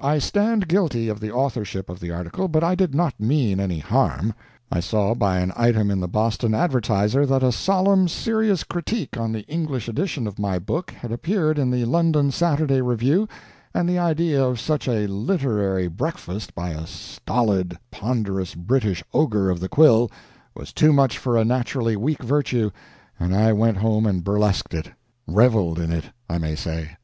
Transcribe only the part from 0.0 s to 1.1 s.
I stand guilty